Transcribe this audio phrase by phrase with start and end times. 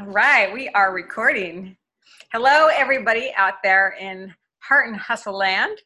[0.00, 1.76] All right, we are recording.
[2.32, 5.76] Hello, everybody out there in Heart and Hustle land.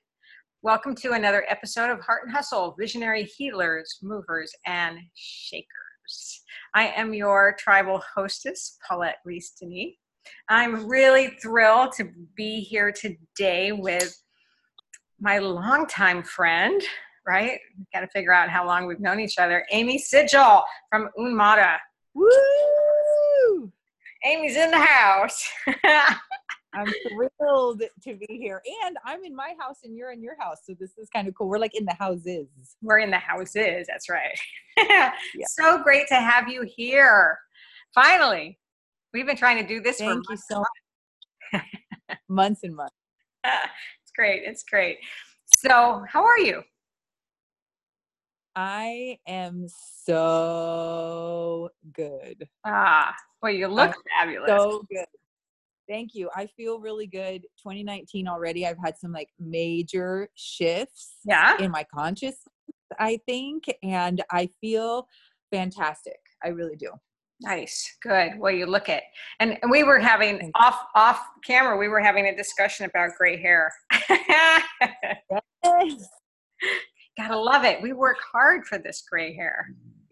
[0.62, 6.44] Welcome to another episode of Heart and Hustle Visionary Healers, Movers, and Shakers.
[6.74, 9.94] I am your tribal hostess, Paulette Reese Denis.
[10.48, 14.16] I'm really thrilled to be here today with
[15.18, 16.80] my longtime friend,
[17.26, 17.58] right?
[17.76, 19.66] We've got to figure out how long we've known each other.
[19.72, 21.78] Amy Sigil from Unmata.
[22.14, 22.30] Woo!
[24.24, 25.42] Amy's in the house.
[26.74, 28.60] I'm thrilled to be here.
[28.84, 30.58] And I'm in my house and you're in your house.
[30.64, 31.48] So this is kind of cool.
[31.48, 32.48] We're like in the houses.
[32.82, 33.86] We're in the houses.
[33.86, 34.36] That's right.
[34.76, 35.12] yeah.
[35.46, 37.38] So great to have you here.
[37.94, 38.58] Finally.
[39.12, 40.64] We've been trying to do this Thank for you so
[41.52, 41.62] much.
[42.28, 42.96] months and months.
[43.44, 44.42] it's great.
[44.44, 44.98] It's great.
[45.56, 46.62] So, how are you?
[48.56, 49.66] I am
[50.04, 52.48] so good.
[52.64, 54.48] Ah, well, you look I'm fabulous.
[54.48, 55.06] So good.
[55.88, 56.30] Thank you.
[56.34, 57.42] I feel really good.
[57.62, 58.66] 2019 already.
[58.66, 61.58] I've had some like major shifts yeah.
[61.58, 62.48] in my consciousness,
[62.98, 65.08] I think, and I feel
[65.50, 66.18] fantastic.
[66.42, 66.90] I really do.
[67.40, 67.96] Nice.
[68.02, 68.38] Good.
[68.38, 69.02] Well, you look it.
[69.40, 73.72] And, we were having off off camera, we were having a discussion about gray hair.
[75.64, 76.08] yes.
[77.16, 77.80] Gotta love it.
[77.80, 79.68] We work hard for this gray hair,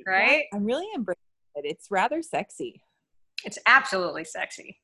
[0.06, 0.44] right?
[0.52, 1.20] I'm really embracing
[1.56, 1.64] it.
[1.64, 2.80] It's rather sexy.
[3.44, 4.78] It's absolutely sexy.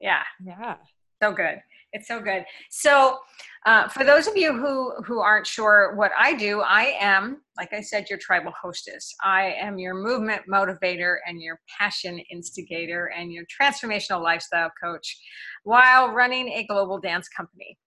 [0.00, 0.22] Yeah.
[0.44, 0.76] Yeah.
[1.22, 1.60] So good.
[1.92, 2.44] It's so good.
[2.70, 3.18] So,
[3.66, 7.72] uh, for those of you who who aren't sure what I do, I am, like
[7.72, 9.14] I said, your tribal hostess.
[9.22, 15.16] I am your movement motivator and your passion instigator and your transformational lifestyle coach,
[15.62, 17.78] while running a global dance company.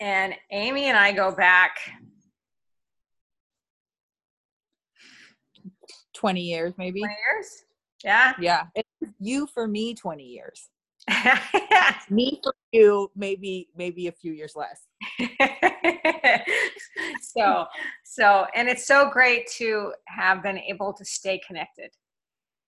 [0.00, 1.78] And Amy and I go back
[6.20, 7.00] 20 years maybe.
[7.00, 7.64] 20 years?
[8.04, 8.34] Yeah.
[8.38, 8.62] Yeah
[9.00, 10.68] it's you for me 20 years.
[12.10, 14.86] Me for you maybe maybe a few years less.
[17.22, 17.64] So
[18.04, 21.90] so and it's so great to have been able to stay connected.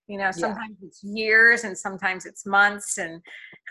[0.07, 0.89] You know sometimes yeah.
[0.89, 3.21] it's years and sometimes it's months and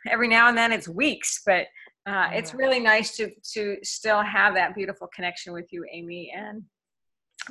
[0.10, 1.66] every now and then it's weeks but
[2.06, 6.64] uh, it's really nice to to still have that beautiful connection with you amy and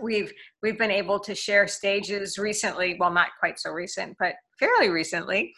[0.01, 4.91] we've we've been able to share stages recently well not quite so recent but fairly
[4.91, 5.55] recently.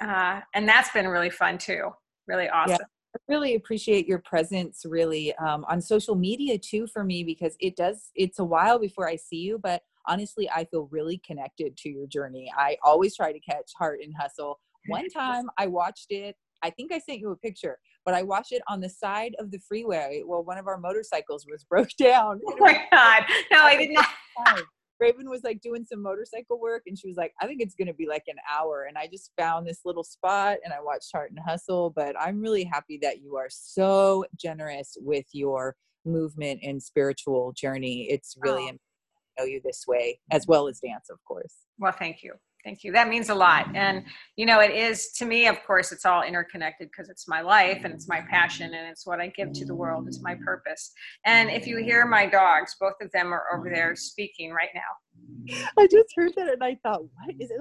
[0.00, 1.90] Uh, and that's been really fun too.
[2.28, 2.76] Really awesome.
[2.78, 2.86] Yeah.
[3.16, 7.74] I really appreciate your presence really um, on social media too for me because it
[7.74, 11.88] does it's a while before i see you but honestly i feel really connected to
[11.88, 12.52] your journey.
[12.54, 14.60] I always try to catch heart and hustle.
[14.88, 18.52] One time i watched it i think i sent you a picture but I watched
[18.52, 22.40] it on the side of the freeway while one of our motorcycles was broke down.
[22.46, 23.24] Oh my God.
[23.52, 24.06] No, I did not.
[24.98, 27.88] Raven was like doing some motorcycle work and she was like, I think it's going
[27.88, 28.86] to be like an hour.
[28.88, 31.90] And I just found this little spot and I watched Heart and Hustle.
[31.90, 38.06] But I'm really happy that you are so generous with your movement and spiritual journey.
[38.08, 39.42] It's really oh.
[39.42, 41.54] know you this way, as well as dance, of course.
[41.78, 42.32] Well, thank you.
[42.66, 42.90] Thank you.
[42.90, 43.68] That means a lot.
[43.76, 44.02] And,
[44.34, 47.82] you know, it is to me, of course, it's all interconnected because it's my life
[47.84, 50.08] and it's my passion and it's what I give to the world.
[50.08, 50.90] It's my purpose.
[51.24, 55.54] And if you hear my dogs, both of them are over there speaking right now.
[55.78, 57.60] I just heard that and I thought, what is it?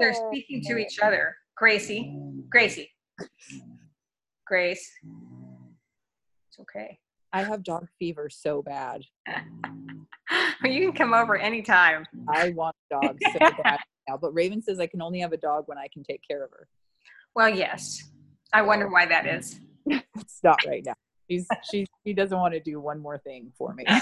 [0.00, 1.36] They're speaking to each other.
[1.56, 2.12] Gracie,
[2.50, 2.90] Gracie,
[4.44, 4.90] Grace.
[6.48, 6.98] It's okay.
[7.32, 9.02] I have dog fever so bad.
[10.64, 12.04] you can come over anytime.
[12.28, 13.78] I want dogs so bad
[14.12, 16.44] now, but Raven says I can only have a dog when I can take care
[16.44, 16.68] of her.
[17.34, 18.10] Well, yes.
[18.52, 19.58] I wonder why that is.
[19.86, 20.94] it's not right now.
[21.30, 23.84] She's she she doesn't want to do one more thing for me.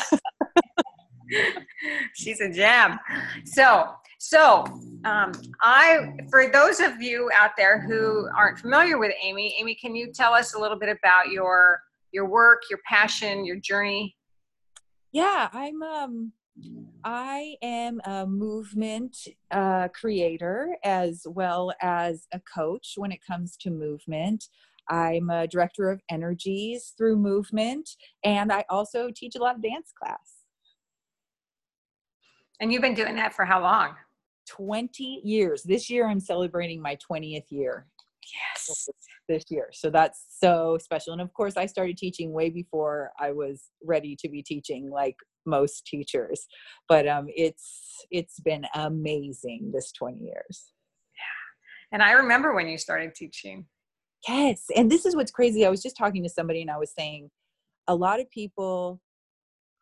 [2.14, 2.98] She's a gem.
[3.44, 4.64] So, so
[5.04, 9.94] um, I, for those of you out there who aren't familiar with Amy, Amy, can
[9.94, 14.16] you tell us a little bit about your your work, your passion, your journey?
[15.12, 16.32] Yeah, I'm um
[17.04, 19.16] I am a movement
[19.50, 24.48] uh, creator as well as a coach when it comes to movement.
[24.88, 27.88] I'm a director of energies through movement,
[28.24, 30.40] and I also teach a lot of dance class.
[32.60, 33.94] And you've been doing that for how long?
[34.48, 35.62] 20 years.
[35.62, 37.86] This year, I'm celebrating my 20th year.
[38.58, 38.88] Yes.
[39.28, 39.70] This year.
[39.72, 41.12] So that's so special.
[41.12, 45.16] And of course, I started teaching way before I was ready to be teaching, like
[45.46, 46.46] most teachers.
[46.88, 50.72] But um, it's it's been amazing this 20 years.
[51.16, 51.92] Yeah.
[51.92, 53.66] And I remember when you started teaching.
[54.28, 54.66] Yes.
[54.76, 55.64] And this is what's crazy.
[55.64, 57.30] I was just talking to somebody and I was saying
[57.88, 59.00] a lot of people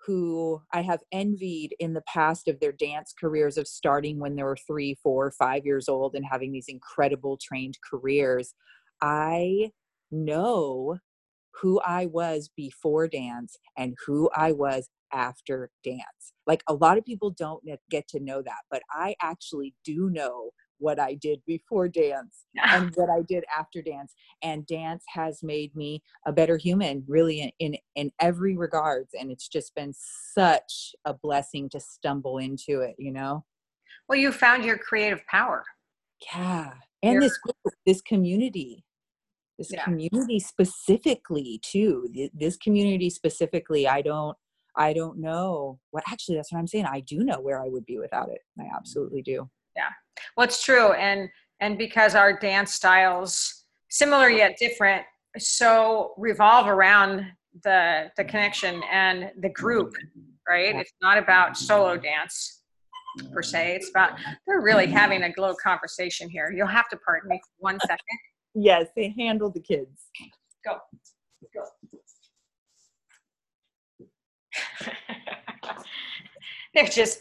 [0.06, 4.42] who I have envied in the past of their dance careers of starting when they
[4.42, 8.54] were three, four, five years old and having these incredible trained careers.
[9.02, 9.70] I
[10.10, 10.98] know
[11.60, 16.32] who I was before dance and who I was after dance.
[16.46, 20.50] Like a lot of people don't get to know that, but I actually do know
[20.78, 24.14] what I did before dance and what I did after dance.
[24.42, 29.10] And dance has made me a better human, really, in, in, in every regards.
[29.18, 29.92] And it's just been
[30.34, 33.44] such a blessing to stumble into it, you know?
[34.08, 35.64] Well, you found your creative power.
[36.32, 36.72] Yeah.
[37.02, 37.38] And this
[37.86, 38.84] this community
[39.58, 39.84] this yeah.
[39.84, 44.36] community specifically too this community specifically i don't
[44.76, 47.84] i don't know what actually that's what i'm saying i do know where i would
[47.86, 48.74] be without it i mm-hmm.
[48.76, 49.48] absolutely do.
[49.76, 49.90] Yeah.
[50.36, 51.28] Well it's true and
[51.60, 55.04] and because our dance styles similar yet different
[55.38, 57.26] so revolve around
[57.64, 58.30] the the mm-hmm.
[58.30, 60.52] connection and the group mm-hmm.
[60.52, 60.74] right?
[60.74, 62.62] It's not about solo dance
[63.32, 64.12] per se it's about
[64.46, 68.18] they're really having a little conversation here you'll have to pardon me for one second.
[68.54, 70.10] Yes, they handle the kids.
[70.64, 70.78] Go.
[71.54, 71.62] Go.
[76.74, 77.20] they're just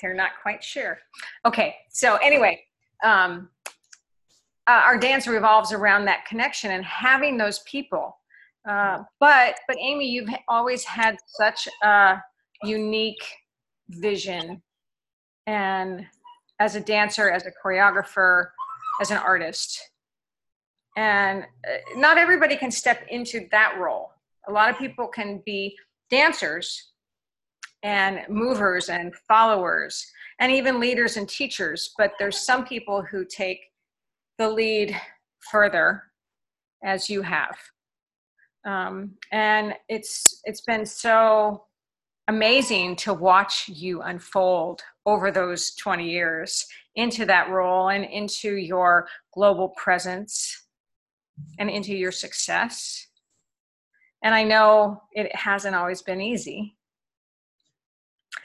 [0.00, 0.98] they're not quite sure.
[1.46, 2.62] Okay, so anyway,
[3.04, 3.48] um,
[4.66, 8.18] uh, our dance revolves around that connection and having those people.
[8.68, 12.20] Uh, but but Amy, you've always had such a
[12.62, 13.24] unique
[13.90, 14.62] vision,
[15.46, 16.06] and
[16.60, 18.46] as a dancer, as a choreographer,
[19.00, 19.90] as an artist,
[20.96, 24.14] and uh, not everybody can step into that role
[24.48, 25.76] a lot of people can be
[26.10, 26.92] dancers
[27.82, 30.04] and movers and followers
[30.40, 33.60] and even leaders and teachers but there's some people who take
[34.38, 34.94] the lead
[35.50, 36.02] further
[36.84, 37.56] as you have
[38.64, 41.64] um, and it's it's been so
[42.28, 46.66] amazing to watch you unfold over those 20 years
[46.96, 50.66] into that role and into your global presence
[51.58, 53.08] and into your success.
[54.24, 56.76] And I know it hasn't always been easy.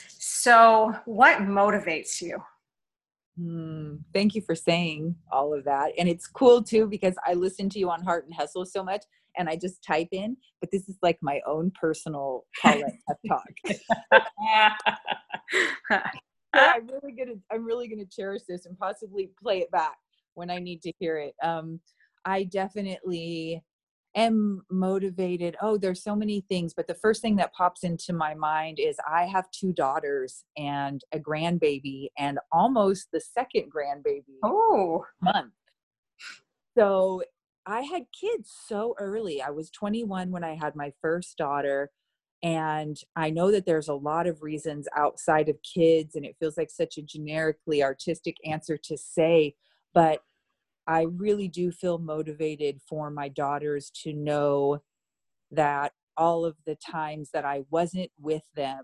[0.09, 2.37] So, what motivates you?
[3.39, 5.93] Mm, thank you for saying all of that.
[5.97, 9.03] And it's cool too because I listen to you on Heart and Hustle so much
[9.37, 13.47] and I just type in, but this is like my own personal Paulette talk.
[16.53, 19.95] I'm really gonna I'm really gonna cherish this and possibly play it back
[20.33, 21.35] when I need to hear it.
[21.41, 21.79] Um,
[22.25, 23.63] I definitely
[24.15, 25.55] am motivated.
[25.61, 28.97] Oh, there's so many things, but the first thing that pops into my mind is
[29.07, 34.39] I have two daughters and a grandbaby and almost the second grandbaby.
[34.43, 35.53] Oh, month.
[36.77, 37.23] So
[37.65, 39.41] I had kids so early.
[39.41, 41.91] I was 21 when I had my first daughter.
[42.41, 46.57] And I know that there's a lot of reasons outside of kids, and it feels
[46.57, 49.55] like such a generically artistic answer to say,
[49.93, 50.21] but
[50.89, 54.81] I really do feel motivated for my daughters to know
[55.51, 58.83] that all of the times that I wasn't with them,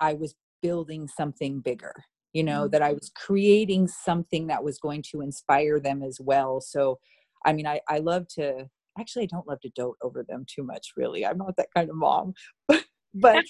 [0.00, 1.92] I was building something bigger,
[2.32, 2.70] you know, mm-hmm.
[2.70, 6.62] that I was creating something that was going to inspire them as well.
[6.62, 6.98] So,
[7.44, 8.66] I mean, I, I love to,
[8.98, 11.26] actually, I don't love to dote over them too much, really.
[11.26, 12.32] I'm not that kind of mom.
[13.14, 13.44] but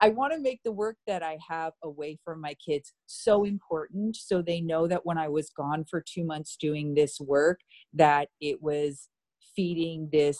[0.00, 4.16] I want to make the work that I have away from my kids so important
[4.16, 7.60] so they know that when I was gone for 2 months doing this work
[7.94, 9.08] that it was
[9.54, 10.38] feeding this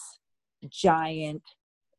[0.69, 1.43] giant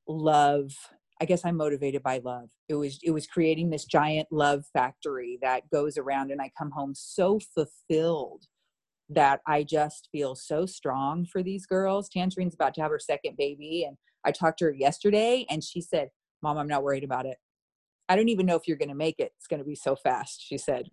[0.06, 0.72] love
[1.20, 2.48] I guess I'm motivated by love.
[2.68, 6.70] It was it was creating this giant love factory that goes around and I come
[6.70, 8.44] home so fulfilled
[9.08, 12.08] that I just feel so strong for these girls.
[12.08, 15.80] Tangerine's about to have her second baby and I talked to her yesterday and she
[15.80, 16.10] said,
[16.42, 17.38] "Mom, I'm not worried about it.
[18.08, 19.32] I don't even know if you're going to make it.
[19.36, 20.86] It's going to be so fast, she said.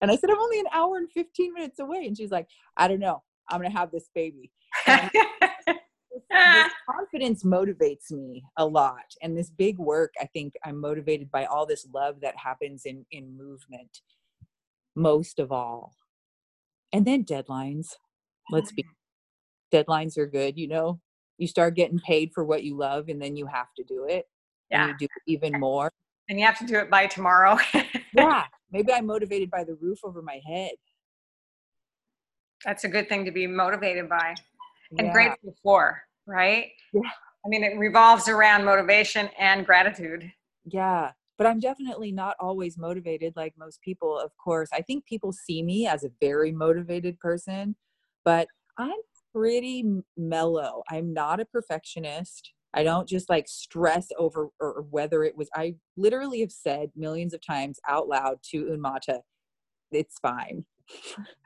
[0.00, 2.06] And I said, I'm only an hour and 15 minutes away.
[2.06, 3.22] And she's like, I don't know.
[3.48, 4.50] I'm going to have this baby.
[4.86, 9.04] this, confidence motivates me a lot.
[9.22, 13.06] And this big work, I think I'm motivated by all this love that happens in,
[13.10, 14.00] in movement,
[14.94, 15.94] most of all.
[16.92, 17.88] And then deadlines.
[18.50, 19.76] Let's be mm-hmm.
[19.76, 21.00] deadlines are good, you know.
[21.38, 24.26] You start getting paid for what you love and then you have to do it.
[24.70, 24.88] Yeah.
[24.88, 25.92] you do even more
[26.28, 27.58] and you have to do it by tomorrow.
[28.14, 30.72] yeah, maybe I'm motivated by the roof over my head.
[32.64, 34.34] That's a good thing to be motivated by
[34.98, 35.12] and yeah.
[35.12, 36.70] grateful for, right?
[36.92, 37.10] Yeah.
[37.44, 40.30] I mean, it revolves around motivation and gratitude.
[40.64, 41.12] Yeah.
[41.38, 44.70] But I'm definitely not always motivated like most people, of course.
[44.72, 47.76] I think people see me as a very motivated person,
[48.24, 48.96] but I'm
[49.34, 49.84] pretty
[50.16, 50.82] mellow.
[50.90, 52.52] I'm not a perfectionist.
[52.76, 57.32] I don't just like stress over or whether it was, I literally have said millions
[57.32, 59.20] of times out loud to Unmata,
[59.90, 60.64] it's fine.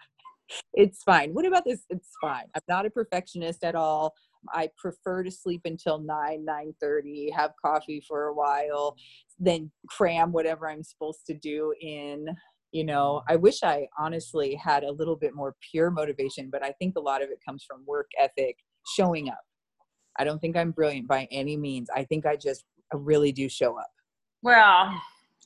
[0.75, 1.33] it's fine.
[1.33, 1.85] What about this?
[1.89, 2.47] It's fine.
[2.55, 4.13] I'm not a perfectionist at all.
[4.53, 6.45] I prefer to sleep until 9,
[6.83, 8.97] 9.30, have coffee for a while,
[9.39, 12.27] then cram whatever I'm supposed to do in.
[12.73, 16.73] You know, I wish I honestly had a little bit more pure motivation, but I
[16.79, 18.57] think a lot of it comes from work ethic,
[18.97, 19.41] showing up.
[20.21, 21.89] I don't think I'm brilliant by any means.
[21.97, 23.91] I think I just really do show up.
[24.43, 24.93] Well,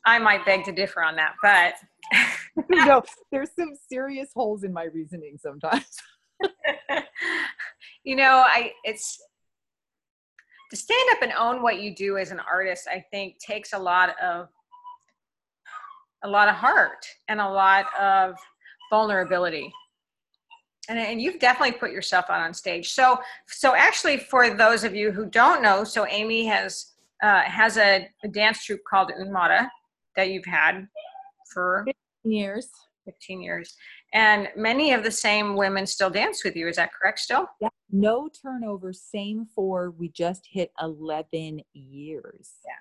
[0.04, 1.74] I might beg to differ on that, but
[2.70, 3.00] you know,
[3.30, 5.86] there's some serious holes in my reasoning sometimes.
[8.04, 9.22] you know, I it's
[10.72, 13.78] to stand up and own what you do as an artist, I think takes a
[13.78, 14.48] lot of
[16.24, 18.34] a lot of heart and a lot of
[18.90, 19.72] vulnerability.
[20.88, 22.92] And, and you've definitely put yourself out on stage.
[22.92, 27.78] So, so actually, for those of you who don't know, so Amy has uh, has
[27.78, 29.68] a, a dance troupe called Unmata
[30.16, 30.86] that you've had
[31.52, 31.84] for
[32.22, 32.68] 15 years.
[33.06, 33.76] 15 years.
[34.12, 36.68] And many of the same women still dance with you.
[36.68, 37.46] Is that correct still?
[37.60, 37.68] Yeah.
[37.90, 39.90] No turnover, same four.
[39.90, 42.52] We just hit 11 years.
[42.64, 42.72] Yeah.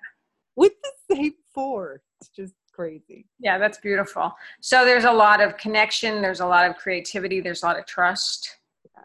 [0.56, 2.02] With the same four.
[2.20, 3.26] It's just crazy.
[3.38, 4.34] Yeah, that's beautiful.
[4.60, 7.86] So there's a lot of connection, there's a lot of creativity, there's a lot of
[7.86, 8.58] trust,
[8.96, 9.02] yeah.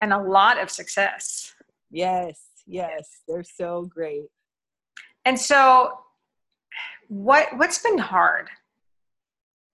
[0.00, 1.54] and a lot of success.
[1.90, 3.22] Yes, yes.
[3.28, 4.24] They're so great.
[5.24, 5.98] And so
[7.08, 8.48] what what's been hard?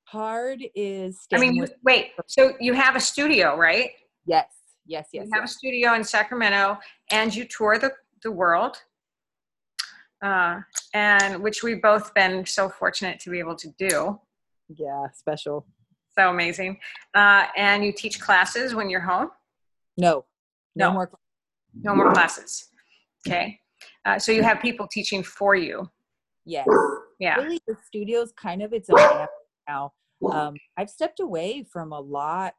[0.09, 3.91] hard is i mean with- wait so you have a studio right
[4.25, 4.47] yes
[4.87, 5.53] yes yes you have yes.
[5.53, 6.79] a studio in sacramento
[7.11, 8.79] and you tour the, the world
[10.23, 10.61] uh,
[10.95, 14.19] and which we've both been so fortunate to be able to do.
[14.69, 15.67] Yeah special.
[16.17, 16.79] So amazing.
[17.15, 19.31] Uh, and you teach classes when you're home?
[19.97, 20.25] No.
[20.75, 20.93] No, no.
[20.93, 21.11] more
[21.83, 22.69] no more classes.
[23.27, 23.61] Okay.
[24.05, 25.89] Uh, so you have people teaching for you?
[26.45, 26.67] Yes.
[27.21, 27.37] Yeah.
[27.37, 29.27] Really the studio's kind of its own
[29.69, 29.93] now.
[30.31, 32.55] Um, I've stepped away from a lot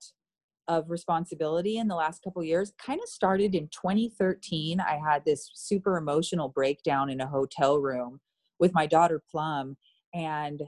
[0.69, 2.71] of responsibility in the last couple years.
[2.77, 4.79] Kind of started in 2013.
[4.79, 8.21] I had this super emotional breakdown in a hotel room
[8.59, 9.75] with my daughter Plum
[10.13, 10.61] and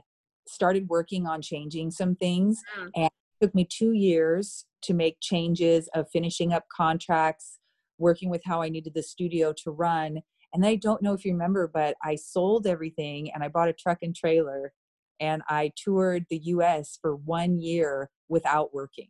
[0.46, 2.60] started working on changing some things.
[2.78, 2.90] Mm.
[2.96, 7.60] And it took me two years to make changes of finishing up contracts,
[7.96, 10.22] working with how I needed the studio to run.
[10.52, 13.72] And I don't know if you remember, but I sold everything and I bought a
[13.72, 14.72] truck and trailer
[15.20, 19.08] and I toured the US for one year without working.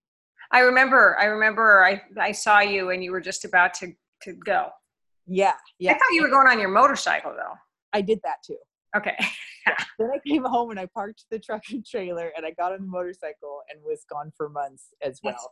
[0.52, 3.92] I remember, I remember I, I saw you and you were just about to,
[4.22, 4.68] to go.
[5.26, 5.54] Yeah.
[5.78, 5.92] Yeah.
[5.92, 7.54] I thought you were going on your motorcycle though.
[7.92, 8.58] I did that too.
[8.96, 9.16] Okay.
[9.66, 9.76] yeah.
[9.98, 12.80] Then I came home and I parked the truck and trailer and I got on
[12.80, 15.34] the motorcycle and was gone for months as well.
[15.34, 15.48] Yes.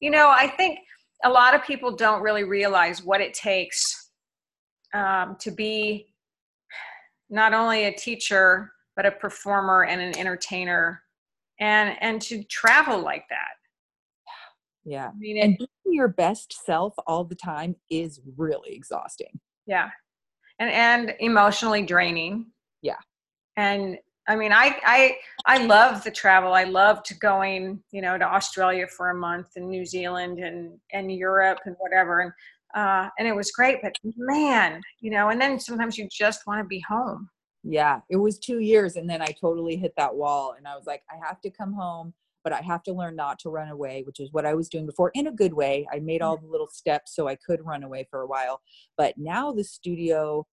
[0.00, 0.80] You know, I think
[1.24, 4.10] a lot of people don't really realize what it takes
[4.92, 6.12] um, to be
[7.30, 11.02] not only a teacher but a performer and an entertainer
[11.60, 13.54] and and to travel like that
[14.84, 19.40] yeah I mean, it, and being your best self all the time is really exhausting.
[19.66, 19.90] Yeah
[20.58, 22.46] and and emotionally draining.
[22.82, 22.98] Yeah.
[23.56, 23.98] And
[24.28, 26.54] i mean i i i love the travel.
[26.54, 31.10] I loved going you know to australia for a month and new zealand and and
[31.10, 32.32] europe and whatever and
[32.76, 36.60] uh and it was great but man you know and then sometimes you just want
[36.60, 37.28] to be home.
[37.64, 40.86] Yeah it was two years and then i totally hit that wall and i was
[40.86, 44.02] like i have to come home but i have to learn not to run away
[44.06, 45.86] which is what i was doing before in a good way.
[45.92, 48.60] I made all the little steps so i could run away for a while
[48.96, 50.46] but now the studio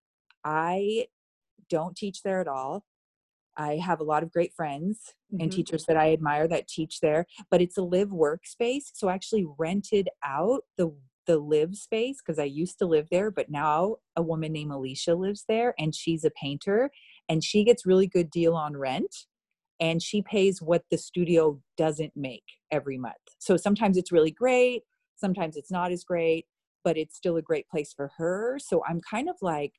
[0.43, 1.07] i
[1.69, 2.83] don't teach there at all.
[3.55, 5.43] I have a lot of great friends mm-hmm.
[5.43, 9.13] and teachers that i admire that teach there but it's a live workspace so i
[9.13, 10.93] actually rented out the
[11.29, 15.13] the live space because I used to live there, but now a woman named Alicia
[15.13, 16.89] lives there and she's a painter
[17.29, 19.15] and she gets really good deal on rent
[19.79, 23.15] and she pays what the studio doesn't make every month.
[23.39, 24.83] So sometimes it's really great,
[25.15, 26.45] sometimes it's not as great,
[26.83, 28.57] but it's still a great place for her.
[28.61, 29.73] So I'm kind of like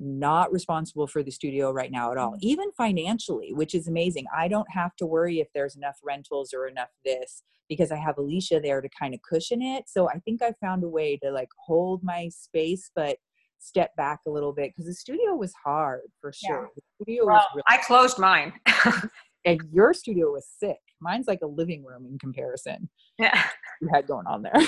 [0.00, 2.38] not responsible for the studio right now at all, mm.
[2.40, 4.26] even financially, which is amazing.
[4.36, 8.16] I don't have to worry if there's enough rentals or enough this because I have
[8.16, 9.84] Alicia there to kind of cushion it.
[9.88, 13.18] So I think I found a way to like hold my space, but
[13.58, 16.62] step back a little bit because the studio was hard for sure.
[16.62, 16.68] Yeah.
[16.76, 18.52] The studio well, was really I closed mine.
[19.48, 20.78] and your studio was sick.
[21.00, 22.88] Mine's like a living room in comparison.
[23.18, 23.42] Yeah.
[23.80, 24.52] You had going on there.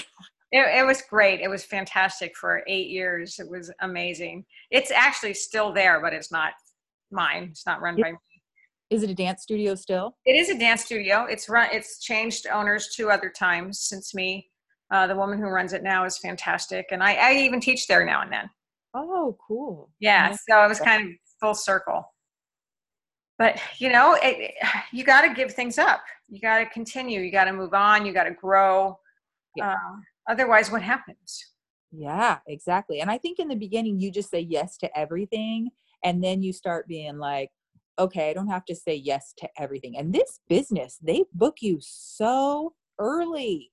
[0.53, 1.39] It, it, was great.
[1.39, 3.39] It was fantastic for eight years.
[3.39, 4.45] It was amazing.
[4.73, 6.55] It's actually still there, but it's not
[7.13, 7.51] mine.
[7.53, 8.19] It's not run by me.
[8.91, 10.17] Is it a dance studio still?
[10.25, 11.25] It is a dance studio.
[11.31, 11.69] It's run.
[11.71, 14.51] It's changed owners two other times since me.
[14.91, 18.05] Uh, the woman who runs it now is fantastic, and I, I even teach there
[18.05, 18.51] now and then.
[18.93, 19.91] Oh, cool.
[20.01, 22.13] Yeah, so it was kind of full circle.
[23.41, 24.55] But you know, it,
[24.93, 26.03] you got to give things up.
[26.29, 27.21] You got to continue.
[27.21, 28.07] You got to move on.
[28.07, 28.97] You got to grow.
[29.57, 29.73] Yeah.
[29.73, 29.97] Uh,
[30.29, 31.47] otherwise, what happens?
[31.91, 33.01] Yeah, exactly.
[33.01, 35.71] And I think in the beginning, you just say yes to everything.
[36.05, 37.51] And then you start being like,
[37.99, 39.97] okay, I don't have to say yes to everything.
[39.97, 43.73] And this business, they book you so early.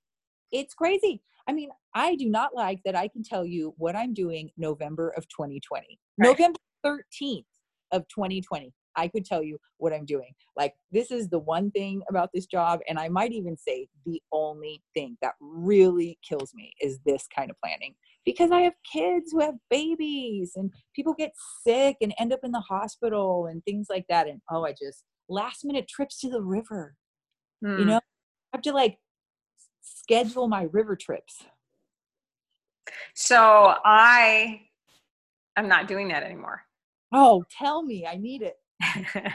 [0.51, 1.21] It's crazy.
[1.47, 5.09] I mean, I do not like that I can tell you what I'm doing November
[5.15, 5.99] of 2020.
[6.17, 6.27] Right.
[6.27, 7.45] November 13th
[7.91, 8.73] of 2020.
[8.97, 10.33] I could tell you what I'm doing.
[10.57, 12.79] Like, this is the one thing about this job.
[12.89, 17.49] And I might even say the only thing that really kills me is this kind
[17.49, 17.93] of planning
[18.25, 21.31] because I have kids who have babies and people get
[21.63, 24.27] sick and end up in the hospital and things like that.
[24.27, 26.95] And oh, I just last minute trips to the river.
[27.61, 27.89] You Hmm.
[27.89, 28.97] know, I have to like
[29.81, 31.45] schedule my river trips.
[33.13, 34.61] So I
[35.55, 36.63] am not doing that anymore.
[37.13, 38.55] Oh, tell me, I need it.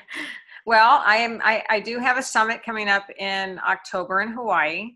[0.67, 1.41] well, I am.
[1.43, 4.93] I, I do have a summit coming up in October in Hawaii.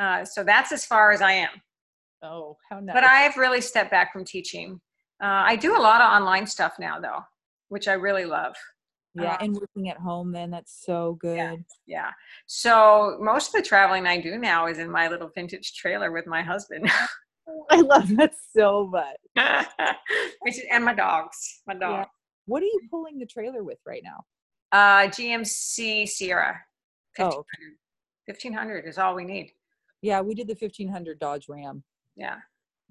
[0.00, 1.50] Uh, so that's as far as I am.
[2.22, 2.94] Oh, how nice.
[2.94, 4.80] But I've really stepped back from teaching.
[5.22, 7.20] Uh, I do a lot of online stuff now, though,
[7.68, 8.54] which I really love.
[9.14, 11.36] yeah, uh, and working at home, then that's so good.
[11.36, 11.56] Yeah.
[11.86, 12.10] yeah.
[12.46, 16.26] So most of the traveling I do now is in my little vintage trailer with
[16.26, 16.90] my husband,
[17.70, 19.16] I love that so much.
[20.70, 21.62] and my dogs.
[21.66, 22.04] My Yeah.
[22.46, 24.24] What are you pulling the trailer with right now?
[24.72, 26.60] Uh, GMC Sierra.
[27.18, 27.76] Oh, 1500.
[28.26, 29.52] 1500 is all we need.
[30.02, 31.82] yeah, we did the 1500 Dodge Ram.
[32.16, 32.36] Yeah.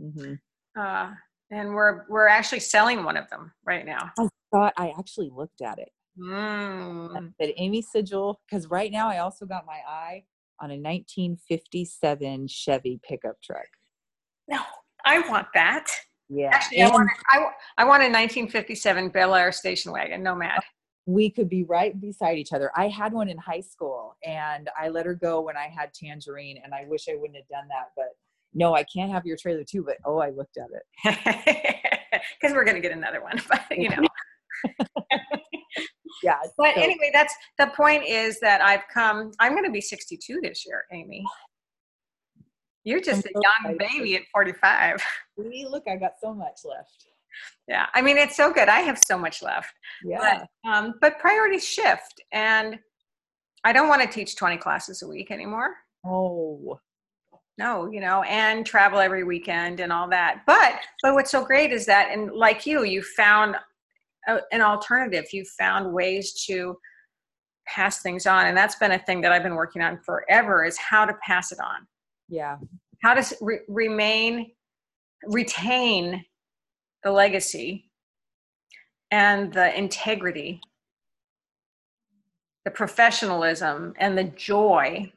[0.02, 0.34] Mm-hmm.
[0.80, 1.12] Uh,
[1.52, 4.12] and we're we're actually selling one of them right now.
[4.20, 5.90] I thought I actually looked at it.
[6.20, 7.34] Mm.
[7.40, 10.24] That Amy Sigil, because right now I also got my eye
[10.62, 13.68] on a 1957 Chevy pickup truck.
[14.48, 14.62] No,
[15.06, 15.88] I want that.
[16.30, 20.24] Yeah, Actually, I want, a- I, wa- I want a 1957 Bel Air station wagon,
[20.24, 20.60] Nomad.
[21.06, 22.72] we could be right beside each other.
[22.76, 26.60] I had one in high school, and I let her go when I had Tangerine,
[26.64, 27.92] and I wish I wouldn't have done that.
[27.96, 28.08] But
[28.56, 29.84] no, I can't have your trailer too.
[29.84, 31.82] But oh, I looked at it.
[32.42, 34.02] Because we're going to get another one, but you know.
[36.24, 39.82] Yeah, But so- anyway, that's the point is that I've come, I'm going to be
[39.82, 41.24] 62 this year, Amy.
[42.86, 43.94] You're just I'm a young excited.
[43.98, 45.02] baby at 45.
[45.52, 47.06] See, look, I got so much left.
[47.68, 47.88] Yeah.
[47.94, 48.70] I mean, it's so good.
[48.70, 49.74] I have so much left.
[50.04, 52.22] Yeah, Um, but priorities shift.
[52.32, 52.80] And
[53.66, 55.72] I don't want to teach 20 classes a week anymore.
[56.06, 56.80] oh,
[57.58, 60.44] No, you know, and travel every weekend and all that.
[60.46, 63.56] But but what's so great is that, and like you, you found
[64.28, 65.26] a, an alternative.
[65.34, 66.78] You found ways to
[67.68, 70.64] pass things on, and that's been a thing that I've been working on forever.
[70.64, 71.88] Is how to pass it on,
[72.28, 72.58] yeah,
[73.02, 74.52] how to re- remain,
[75.26, 76.26] retain
[77.04, 77.90] the legacy
[79.12, 80.60] and the integrity,
[82.64, 85.12] the professionalism, and the joy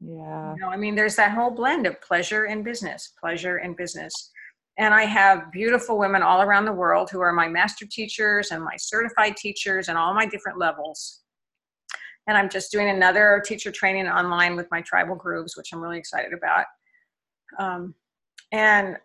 [0.00, 0.54] yeah.
[0.54, 4.30] you know, I mean, there's that whole blend of pleasure and business, pleasure and business.
[4.76, 8.62] And I have beautiful women all around the world who are my master teachers and
[8.62, 11.20] my certified teachers and all my different levels.
[12.26, 15.98] And I'm just doing another teacher training online with my tribal groups, which I'm really
[15.98, 16.64] excited about.
[17.58, 17.94] Um,
[18.52, 18.96] and,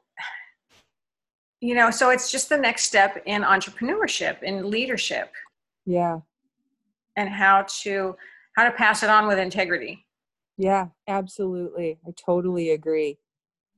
[1.60, 5.32] you know, so it's just the next step in entrepreneurship, in leadership,
[5.86, 6.20] Yeah,
[7.18, 8.16] and how to
[8.56, 10.06] how to pass it on with integrity.
[10.58, 12.00] yeah, absolutely.
[12.08, 13.18] I totally agree.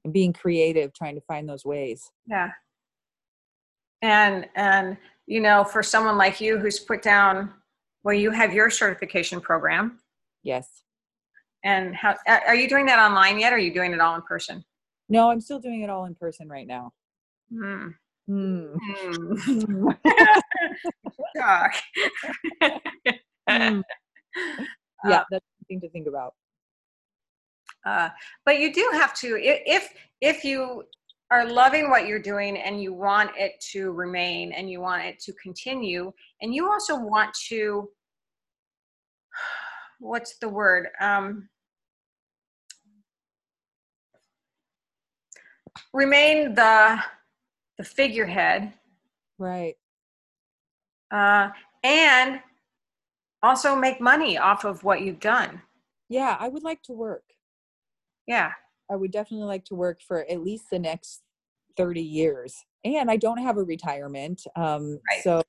[0.04, 2.12] And being creative, trying to find those ways.
[2.28, 2.50] Yeah.
[4.04, 7.54] And and you know, for someone like you who's put down
[8.04, 10.00] well, you have your certification program.
[10.44, 10.84] Yes.
[11.64, 14.22] And how are you doing that online yet or are you doing it all in
[14.24, 14.64] person?
[15.10, 16.94] No, I'm still doing it all in person right now.
[17.54, 17.90] Hmm.
[18.28, 18.74] Hmm.
[18.96, 19.90] Hmm.
[21.36, 21.74] Doc.
[23.50, 23.82] Hmm.
[25.04, 26.36] yeah, that's something to think about.
[27.86, 28.10] Uh,
[28.46, 30.84] but you do have to if if you
[31.32, 35.18] are loving what you're doing and you want it to remain and you want it
[35.22, 36.12] to continue.
[36.42, 37.90] And you also want to
[40.00, 40.90] what's the word?
[41.00, 41.48] Um,
[45.94, 47.00] remain the
[47.78, 48.74] the figurehead.
[49.40, 49.76] Right.
[51.12, 51.50] uh,
[51.84, 52.42] and
[53.42, 55.64] also make money off of what you've done.
[56.10, 57.24] Yeah, I would like to work.
[58.28, 58.52] yeah
[58.92, 61.22] I would definitely like to work for at least the next
[61.78, 62.56] 30 years.
[62.84, 64.42] And I don't have a retirement.
[64.56, 65.24] Um, Right.
[65.24, 65.42] So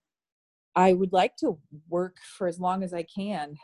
[0.76, 3.56] I would like to work for as long as I can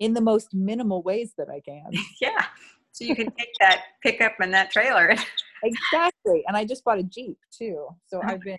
[0.00, 1.90] in the most minimal ways that I can.
[2.20, 2.44] yeah
[2.92, 5.14] so you can take that pickup and that trailer
[5.62, 6.42] exactly.
[6.48, 7.88] And I just bought a Jeep too.
[8.06, 8.56] So I've been.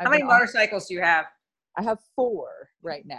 [0.00, 1.26] I've How many been on- motorcycles do you have?
[1.76, 3.18] I have four right now.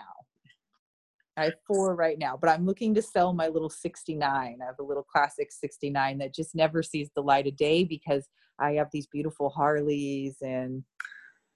[1.35, 4.21] I have four right now, but I'm looking to sell my little 69.
[4.61, 8.27] I have a little classic 69 that just never sees the light of day because
[8.59, 10.83] I have these beautiful Harleys and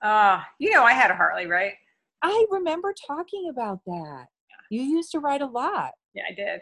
[0.02, 1.74] Uh, you know, I had a Harley, right?
[2.24, 4.26] I remember talking about that.
[4.70, 5.92] You used to ride a lot.
[6.14, 6.62] Yeah, I did.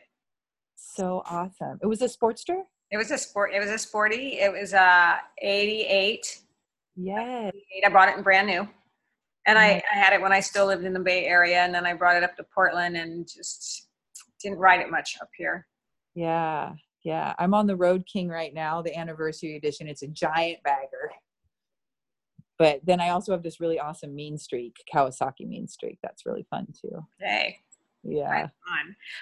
[0.75, 1.80] So awesome.
[1.82, 2.63] It was a Sportster?
[2.91, 3.51] It was a sport.
[3.54, 4.39] It was a sporty.
[4.39, 6.39] It was uh 88.
[6.97, 7.54] Yes.
[7.84, 8.67] I bought it in brand new.
[9.45, 9.99] And I, mm-hmm.
[9.99, 12.15] I had it when I still lived in the Bay Area, and then I brought
[12.15, 13.88] it up to Portland and just
[14.41, 15.67] didn't ride it much up here.
[16.15, 16.73] Yeah.
[17.03, 17.34] Yeah.
[17.38, 19.88] I'm on the Road King right now, the anniversary edition.
[19.88, 21.12] It's a giant bagger.
[22.58, 25.99] But then I also have this really awesome Mean Streak, Kawasaki Mean Streak.
[26.01, 27.05] That's really fun too.
[27.19, 27.60] Hey,
[28.03, 28.29] Yeah.
[28.29, 28.49] right.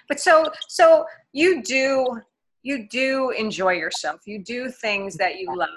[0.07, 2.21] But so so you do
[2.61, 4.21] you do enjoy yourself.
[4.25, 5.69] You do things that you love,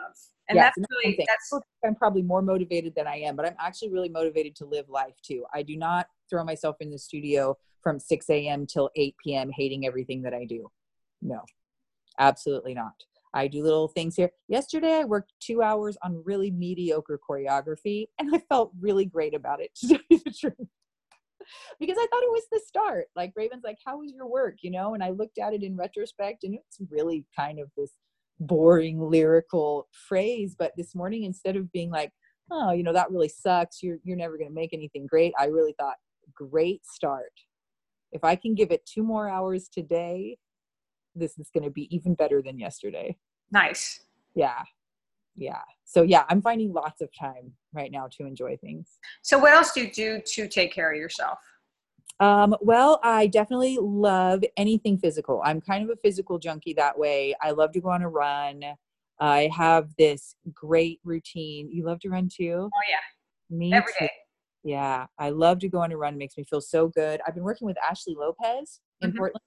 [0.48, 3.90] and Yes, that's really that's I'm probably more motivated than I am, but I'm actually
[3.90, 5.44] really motivated to live life too.
[5.52, 8.66] I do not throw myself in the studio from 6 a.m.
[8.66, 9.50] till 8 p.m.
[9.54, 10.70] hating everything that I do.
[11.22, 11.42] No,
[12.18, 12.94] absolutely not.
[13.34, 14.30] I do little things here.
[14.48, 19.60] Yesterday, I worked two hours on really mediocre choreography, and I felt really great about
[19.60, 20.68] it, to tell you the truth.
[21.78, 23.06] Because I thought it was the start.
[23.14, 25.76] Like Raven's like, "How was your work?" You know, and I looked at it in
[25.76, 27.92] retrospect, and it's really kind of this
[28.40, 30.54] boring lyrical phrase.
[30.58, 32.12] But this morning, instead of being like,
[32.50, 33.82] "Oh, you know, that really sucks.
[33.82, 35.96] You're you're never going to make anything great," I really thought,
[36.34, 37.32] "Great start.
[38.12, 40.38] If I can give it two more hours today,
[41.14, 43.16] this is going to be even better than yesterday."
[43.52, 44.00] nice.
[44.34, 44.62] Yeah.
[45.36, 45.62] Yeah.
[45.84, 48.98] So yeah, I'm finding lots of time right now to enjoy things.
[49.22, 51.38] So what else do you do to take care of yourself?
[52.18, 55.42] Um, well, I definitely love anything physical.
[55.44, 57.34] I'm kind of a physical junkie that way.
[57.42, 58.62] I love to go on a run.
[59.20, 61.70] I have this great routine.
[61.70, 62.70] You love to run too?
[62.72, 64.06] Oh yeah, Me every too.
[64.06, 64.10] day.
[64.64, 66.14] Yeah, I love to go on a run.
[66.14, 67.20] It makes me feel so good.
[67.26, 69.16] I've been working with Ashley Lopez in Mhm.
[69.16, 69.42] Portland.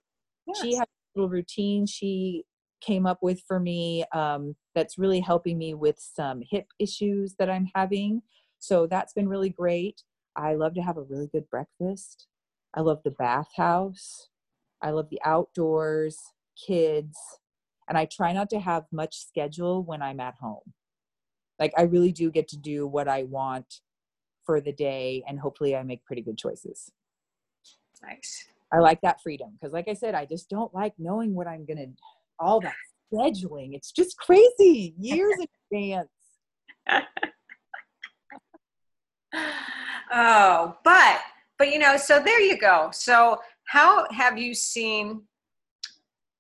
[0.62, 2.46] She has a little routine she
[2.82, 7.50] came up with for me um, that's really helping me with some hip issues that
[7.50, 8.22] I'm having.
[8.60, 10.04] So that's been really great.
[10.36, 12.28] I love to have a really good breakfast.
[12.76, 14.30] I love the bathhouse.
[14.82, 16.18] I love the outdoors,
[16.56, 17.18] kids,
[17.88, 20.74] and I try not to have much schedule when I'm at home.
[21.60, 23.82] Like I really do get to do what I want
[24.46, 26.92] for the day, and hopefully I make pretty good choices.
[28.02, 28.46] Nice.
[28.72, 31.66] I like that freedom because, like I said, I just don't like knowing what I'm
[31.66, 31.88] gonna.
[32.40, 32.76] All that
[33.14, 34.94] scheduling, it's just crazy.
[34.98, 36.10] Years in advance.
[40.12, 41.22] Oh, but
[41.60, 42.90] but you know, so there you go.
[42.92, 45.24] So how have you seen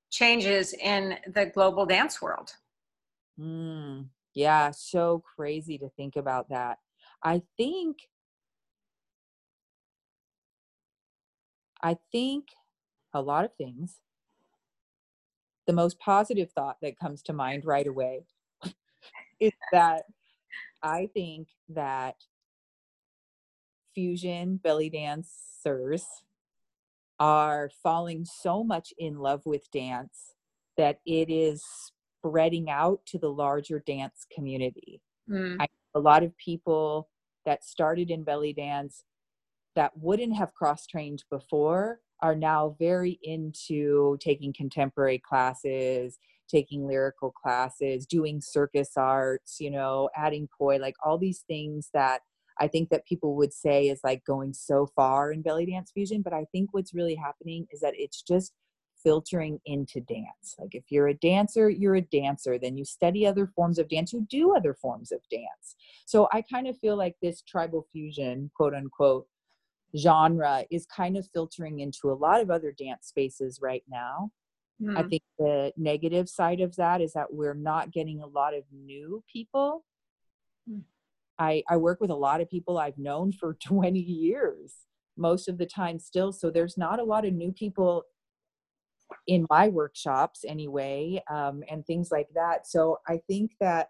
[0.09, 2.53] changes in the global dance world?
[3.39, 6.79] Mm, yeah, so crazy to think about that.
[7.23, 7.97] I think.
[11.81, 12.47] I think
[13.13, 13.99] a lot of things.
[15.67, 18.25] The most positive thought that comes to mind right away
[19.39, 20.03] is that
[20.81, 22.15] I think that
[23.99, 26.05] fusion belly dancers
[27.19, 30.35] are falling so much in love with dance
[30.77, 31.61] that it is
[32.17, 35.01] spreading out to the larger dance community.
[35.29, 37.09] Mm, I a lot of people
[37.45, 39.03] that started in belly dance
[39.75, 47.31] that wouldn't have cross trained before are now very into taking contemporary classes taking lyrical
[47.31, 52.21] classes doing circus arts you know adding poi like all these things that
[52.59, 56.21] i think that people would say is like going so far in belly dance fusion
[56.21, 58.53] but i think what's really happening is that it's just
[59.01, 63.47] filtering into dance like if you're a dancer you're a dancer then you study other
[63.47, 65.77] forms of dance you do other forms of dance
[66.09, 69.27] so I kind of feel like this tribal fusion, quote unquote,
[69.95, 74.31] genre is kind of filtering into a lot of other dance spaces right now.
[74.95, 78.55] I mm, think the negative side of that is that we're not getting a lot
[78.55, 79.85] of new people.
[80.67, 80.81] Mm.
[81.39, 84.75] I, I work with a lot of people I've known for 20 years,
[85.17, 86.31] most of the time still.
[86.31, 88.03] So there's not a lot of new people
[89.25, 92.67] in my workshops anyway, um, and things like that.
[92.67, 93.89] So I think that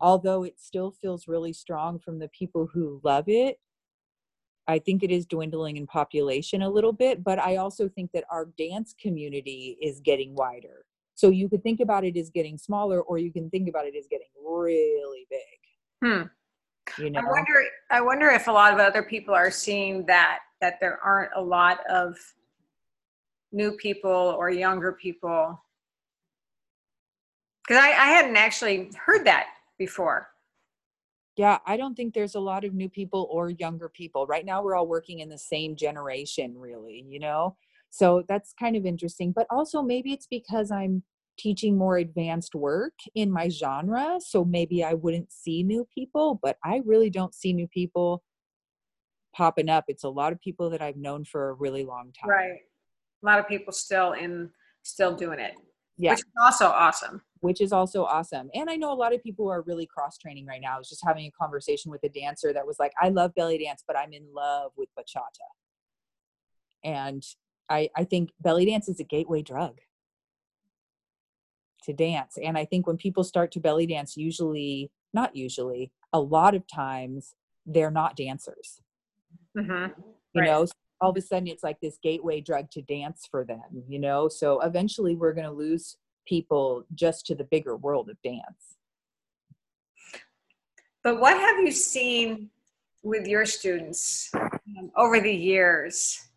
[0.00, 3.58] although it still feels really strong from the people who love it,
[4.66, 8.24] I think it is dwindling in population a little bit, but I also think that
[8.30, 10.84] our dance community is getting wider.
[11.14, 13.94] So you could think about it as getting smaller, or you can think about it
[13.98, 15.40] as getting really big.
[16.02, 16.22] hmm.
[16.98, 17.64] You know, I wonder.
[17.90, 21.42] I wonder if a lot of other people are seeing that that there aren't a
[21.42, 22.16] lot of
[23.52, 25.62] new people or younger people.
[27.66, 29.46] Because I, I hadn't actually heard that
[29.78, 30.28] before.
[31.36, 34.26] Yeah, I don't think there's a lot of new people or younger people.
[34.26, 37.56] Right now, we're all working in the same generation, really, you know?
[37.88, 39.32] So that's kind of interesting.
[39.32, 41.02] But also, maybe it's because I'm
[41.40, 44.18] teaching more advanced work in my genre.
[44.20, 48.22] So maybe I wouldn't see new people, but I really don't see new people
[49.34, 49.84] popping up.
[49.88, 52.30] It's a lot of people that I've known for a really long time.
[52.30, 52.60] Right.
[53.22, 54.50] A lot of people still in,
[54.82, 55.54] still doing it.
[55.96, 56.12] Yeah.
[56.12, 57.22] Which is also awesome.
[57.40, 58.50] Which is also awesome.
[58.54, 60.74] And I know a lot of people who are really cross training right now.
[60.74, 63.58] I was just having a conversation with a dancer that was like, I love belly
[63.58, 65.48] dance, but I'm in love with bachata.
[66.84, 67.22] And
[67.70, 69.78] I, I think belly dance is a gateway drug
[71.90, 72.38] to dance.
[72.42, 76.66] And I think when people start to belly dance, usually, not usually, a lot of
[76.66, 77.34] times
[77.66, 78.80] they're not dancers.
[79.56, 80.00] Mm-hmm.
[80.34, 80.46] You Right.
[80.46, 83.82] know, So all of a sudden it's like this gateway drug to dance for them,
[83.88, 84.28] you know?
[84.28, 88.76] So eventually we're going to lose people just to the bigger world of dance.
[91.02, 92.50] But what have you seen
[93.02, 96.28] with your students um, over the years?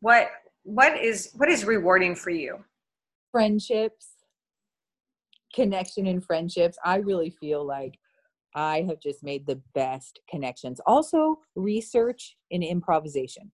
[0.00, 0.30] What
[0.64, 2.64] what is what is rewarding for you?
[3.32, 4.11] Friendships,
[5.52, 6.78] connection and friendships.
[6.84, 7.98] I really feel like
[8.54, 10.80] I have just made the best connections.
[10.86, 13.52] Also, research and improvisation.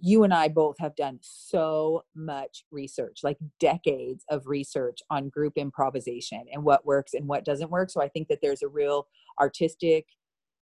[0.00, 5.52] You and I both have done so much research, like decades of research on group
[5.56, 7.90] improvisation and what works and what doesn't work.
[7.90, 9.06] So I think that there's a real
[9.40, 10.06] artistic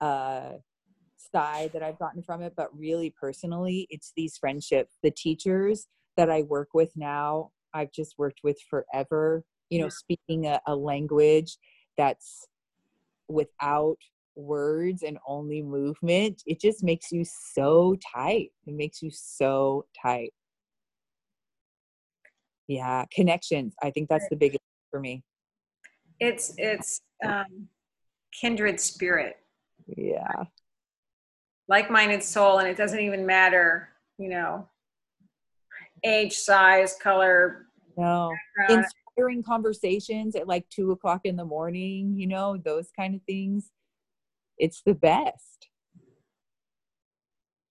[0.03, 0.53] uh,
[1.33, 4.97] side that I've gotten from it, but really personally, it's these friendships.
[5.03, 5.87] The teachers
[6.19, 9.45] that I work with now, I've just worked with forever.
[9.71, 11.57] You know, speaking a, a language
[11.97, 12.47] that's
[13.29, 13.97] without
[14.37, 18.53] words and only movement, it just makes you so tight.
[18.67, 20.33] It makes you so tight.
[22.69, 23.75] Yeah, connections.
[23.83, 25.23] I think that's the biggest for me.
[26.21, 27.69] It's it's um,
[28.33, 29.37] kindred spirit,
[29.97, 30.45] Yeah.
[31.69, 34.69] like-minded soul, and it doesn't even matter, you know,
[36.05, 37.67] age, size, color.
[37.97, 38.33] No.
[38.57, 38.87] background.
[39.17, 43.71] Inspiring conversations at like two o'clock in the morning, you know, those kind of things.
[44.59, 45.69] It's the best.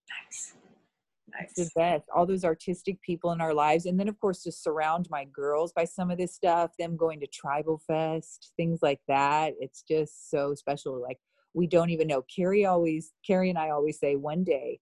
[0.10, 0.54] Nice.
[1.40, 2.06] It's the best.
[2.16, 3.86] All those artistic people in our lives.
[3.86, 7.20] And then, of course, to surround my girls by some of this stuff, them going
[7.20, 9.54] to Tribal Fest, things like that.
[9.60, 11.00] It's just so special.
[11.00, 11.20] Like,
[11.54, 12.24] we don't even know.
[12.34, 14.80] Carrie always, Carrie and I always say, one day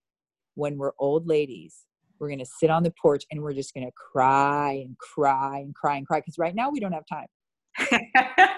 [0.56, 1.82] when we're old ladies,
[2.24, 5.60] we're going to sit on the porch and we're just going to cry and cry
[5.60, 6.20] and cry and cry.
[6.20, 7.28] Because right now, we don't have time.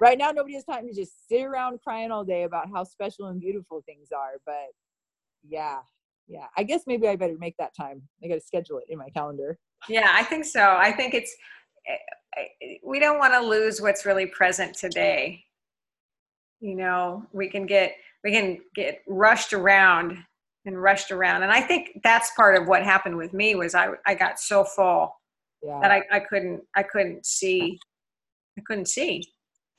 [0.00, 3.26] Right now, nobody has time to just sit around crying all day about how special
[3.26, 4.40] and beautiful things are.
[4.46, 4.72] But
[5.46, 5.80] yeah,
[6.26, 6.46] yeah.
[6.56, 8.00] I guess maybe I better make that time.
[8.24, 9.58] I got to schedule it in my calendar.
[9.88, 10.76] yeah, I think so.
[10.78, 11.36] I think it's
[11.86, 15.44] eh, eh, we don't want to lose what's really present today.
[16.60, 20.16] You know, we can get we can get rushed around
[20.66, 23.88] and rushed around, and I think that's part of what happened with me was I
[24.06, 25.14] I got so full
[25.62, 25.78] Yeah.
[25.82, 27.78] that I, I couldn't I couldn't see
[28.58, 29.22] I couldn't see.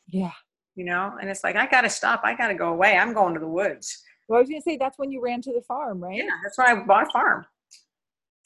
[0.07, 0.31] yeah.
[0.75, 2.21] You know, and it's like I got to stop.
[2.23, 2.97] I got to go away.
[2.97, 4.01] I'm going to the woods.
[4.29, 6.15] Well, I was going to say that's when you ran to the farm, right?
[6.15, 7.45] Yeah, that's why I bought a farm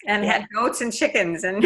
[0.07, 0.31] and Yeah.
[0.39, 1.63] had goats and chickens and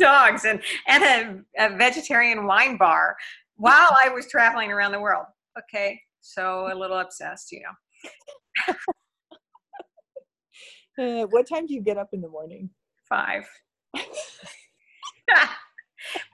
[0.00, 3.14] dogs and and a, a vegetarian wine bar
[3.56, 5.26] while I was traveling around the world.
[5.58, 8.74] Okay, so a little obsessed, you know.
[11.00, 12.68] Uh, what time do you get up in the morning?
[13.08, 13.48] Five.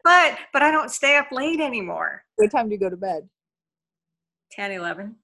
[0.05, 2.25] but but I don't stay up late anymore.
[2.37, 3.29] What time do you go to bed?
[4.53, 5.15] 10, 11.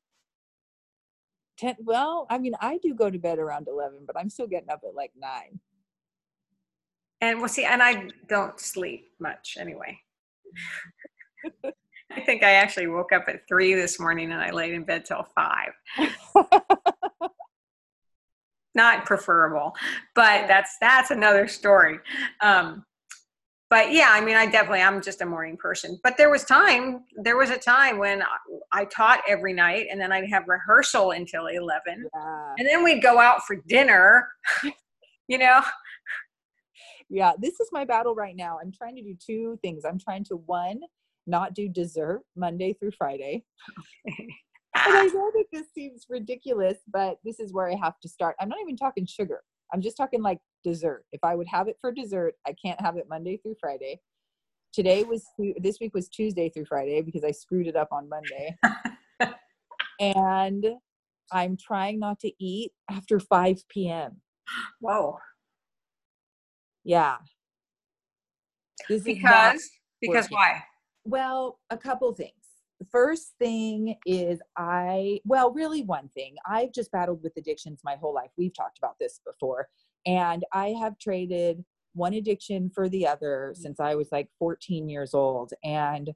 [1.59, 1.77] 10.
[1.81, 4.83] Well, I mean, I do go to bed around 11, but I'm still getting up
[4.87, 5.61] at like 9.
[7.21, 9.99] And we'll see, and I don't sleep much anyway.
[12.15, 15.05] I think I actually woke up at three this morning and I laid in bed
[15.05, 15.73] till five.
[18.75, 19.75] Not preferable,
[20.15, 21.99] but that's that's another story.
[22.41, 22.85] Um,
[23.69, 25.99] but yeah, I mean, I definitely I'm just a morning person.
[26.03, 28.27] But there was time, there was a time when I,
[28.73, 32.55] I taught every night, and then I'd have rehearsal until eleven, yeah.
[32.59, 34.29] and then we'd go out for dinner.
[35.29, 35.63] you know,
[37.13, 40.25] yeah this is my battle right now i'm trying to do two things i'm trying
[40.25, 40.81] to one
[41.27, 43.45] not do dessert monday through friday
[44.87, 48.37] and i know that this seems ridiculous but this is where i have to start.
[48.41, 49.43] I'm not even talking sugar.
[49.73, 51.05] I'm just talking like dessert.
[51.13, 54.01] If i would have it for dessert i can't have it monday through friday.
[54.73, 55.25] Today was
[55.59, 58.57] this week was tuesday through friday because i screwed it up on monday.
[60.01, 60.67] And
[61.31, 64.21] i'm trying not to eat after 5 p.m
[64.81, 65.19] whoa,
[66.85, 67.17] yeah.
[68.89, 70.37] This because because working.
[70.37, 70.63] why?
[71.05, 72.33] Well, a couple things.
[72.83, 76.35] The first thing is I, well, really one thing.
[76.47, 78.31] I've just battled with addictions my whole life.
[78.37, 79.69] We've talked about this before.
[80.05, 81.65] And I have traded
[81.95, 85.53] one addiction for the other since I was like 14 years old.
[85.63, 86.11] And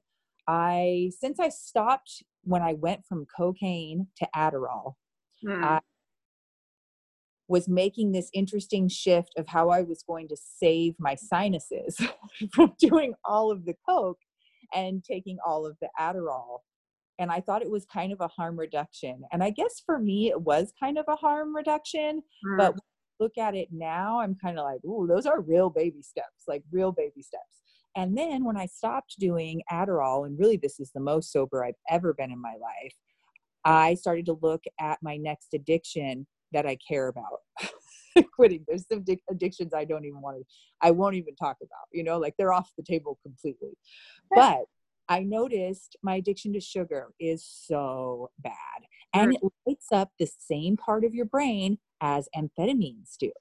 [0.47, 4.95] I, since I stopped when I went from cocaine to Adderall,
[5.43, 5.63] Hmm.
[5.63, 5.79] I
[7.47, 11.97] was making this interesting shift of how I was going to save my sinuses
[12.51, 14.19] from doing all of the coke
[14.73, 16.59] and taking all of the Adderall.
[17.19, 19.23] And I thought it was kind of a harm reduction.
[19.31, 22.21] And I guess for me, it was kind of a harm reduction.
[22.45, 22.57] Hmm.
[22.57, 22.75] But
[23.19, 26.63] look at it now, I'm kind of like, ooh, those are real baby steps, like
[26.71, 27.43] real baby steps.
[27.95, 31.73] And then when I stopped doing Adderall, and really this is the most sober I've
[31.89, 32.93] ever been in my life,
[33.65, 37.39] I started to look at my next addiction that I care about.
[38.35, 38.65] Quitting.
[38.67, 40.43] There's some addic- addictions I don't even want to,
[40.81, 43.77] I won't even talk about, you know, like they're off the table completely.
[44.33, 44.65] But
[45.09, 48.53] I noticed my addiction to sugar is so bad.
[49.13, 53.31] And it lights up the same part of your brain as amphetamines do.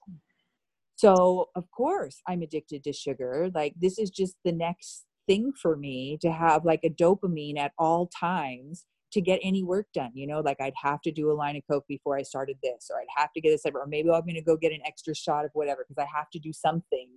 [0.95, 3.51] So, of course, I'm addicted to sugar.
[3.55, 7.73] Like, this is just the next thing for me to have like a dopamine at
[7.79, 10.11] all times to get any work done.
[10.15, 12.91] You know, like I'd have to do a line of Coke before I started this,
[12.91, 15.15] or I'd have to get this, or maybe I'm going to go get an extra
[15.15, 17.09] shot of whatever because I have to do something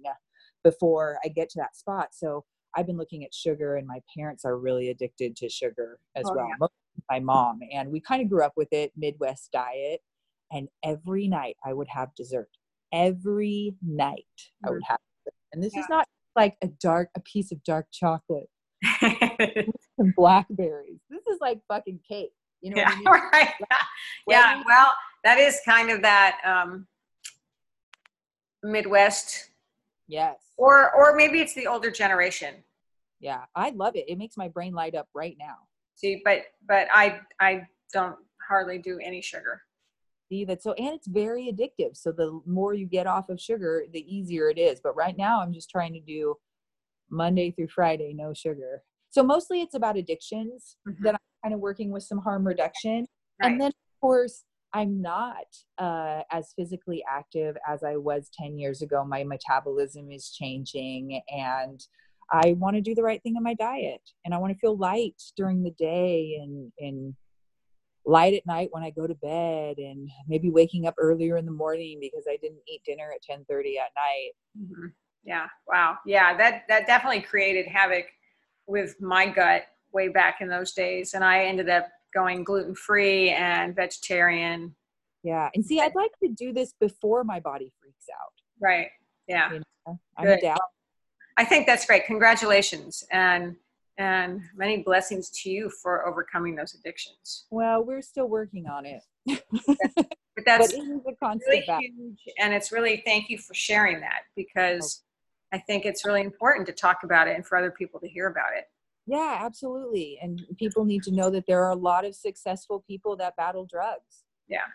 [0.64, 2.10] before I get to that spot.
[2.14, 6.26] So, I've been looking at sugar, and my parents are really addicted to sugar as
[6.28, 6.48] Oh, well.
[6.48, 6.68] yeah.
[7.10, 10.02] My mom, and we kind of grew up with it, Midwest diet.
[10.52, 12.50] And every night I would have dessert.
[12.92, 14.26] Every night
[14.66, 14.88] I would mm.
[14.88, 15.36] have, dessert.
[15.54, 18.50] and this is not like a dark, a piece of dark chocolate
[20.16, 21.00] blackberries.
[21.10, 22.32] This is like fucking cake.
[22.62, 23.30] You know yeah, what I mean?
[23.34, 23.54] right.
[24.28, 26.88] Yeah, well, that is kind of that um,
[28.64, 29.50] Midwest,
[30.08, 30.38] Yes.
[30.58, 32.56] or or maybe it's the older generation.
[33.20, 34.06] Yeah, I love it.
[34.08, 35.56] It makes my brain light up right now.
[35.96, 38.16] See, but but I I don't
[38.48, 39.62] hardly do any sugar.
[40.30, 41.98] See that so and it's very addictive.
[41.98, 44.80] So the more you get off of sugar, the easier it is.
[44.82, 46.36] But right now I'm just trying to do
[47.12, 48.84] Monday through Friday, no sugar.
[49.10, 51.04] So mostly it's about addictions Mhm.
[51.04, 53.06] that I'm kind of working with some harm reduction.
[53.42, 53.52] Right.
[53.52, 55.46] And then of course I'm not
[55.80, 59.04] uh, as physically active as I was 10 years ago.
[59.04, 61.84] My metabolism is changing and
[62.32, 64.78] I want to do the right thing in my diet and I want to feel
[64.78, 67.16] light during the day and, and
[68.06, 71.52] light at night when I go to bed and maybe waking up earlier in the
[71.52, 74.32] morning because I didn't eat dinner at 10:30 at night.
[74.56, 74.94] Mhm.
[75.24, 75.48] Yeah.
[75.68, 75.98] Wow.
[76.06, 76.38] Yeah.
[76.38, 78.06] That that definitely created havoc
[78.68, 83.30] with my gut way back in those days, and I ended up going gluten free
[83.30, 84.76] and vegetarian.
[85.24, 85.50] Yeah.
[85.54, 88.34] And see, I'd like to do this before my body freaks out.
[88.62, 88.88] Right.
[89.28, 89.54] Yeah.
[89.54, 90.00] You know?
[90.18, 90.44] I'm Good.
[91.38, 92.06] I think that's great.
[92.06, 93.56] Congratulations and
[93.98, 97.46] and many blessings to you for overcoming those addictions.
[97.52, 99.04] Well, we're still working on it.
[100.40, 103.54] But that's but it is a constant really huge, and it's really thank you for
[103.54, 105.04] sharing that because
[105.52, 108.28] I think it's really important to talk about it and for other people to hear
[108.28, 108.66] about it.
[109.08, 110.20] Yeah, absolutely.
[110.22, 113.66] And people need to know that there are a lot of successful people that battle
[113.66, 114.24] drugs.
[114.48, 114.68] Yeah.